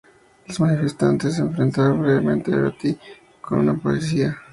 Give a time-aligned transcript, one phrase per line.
[0.47, 2.97] Los manifestantes se enfrentaron brevemente en Batumi
[3.39, 4.35] con la policía.